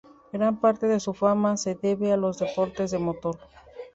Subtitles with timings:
[0.33, 3.37] Gran parte de su fama se debe a los deportes de motor.